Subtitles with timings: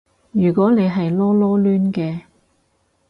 [0.31, 2.21] 如果你係囉囉攣嘅